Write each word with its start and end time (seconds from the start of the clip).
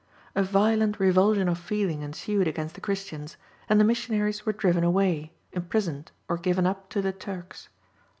A 0.33 0.41
violent 0.41 0.99
revulsion 0.99 1.47
of 1.47 1.59
feeling 1.59 2.01
ensued 2.01 2.47
against 2.47 2.73
the 2.73 2.81
Christians, 2.81 3.37
and 3.69 3.79
the 3.79 3.83
missionaries 3.83 4.47
were 4.47 4.51
driven 4.51 4.83
away, 4.83 5.31
imprisoned, 5.51 6.11
or 6.27 6.37
given 6.39 6.65
up 6.65 6.89
to 6.89 7.03
the 7.03 7.13
Turks. 7.13 7.69